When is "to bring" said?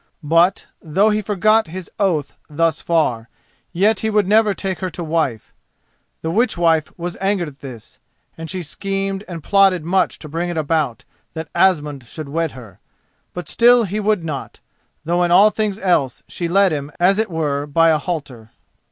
10.17-10.49